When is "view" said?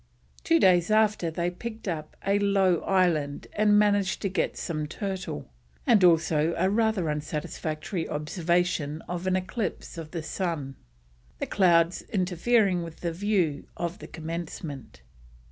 13.13-13.67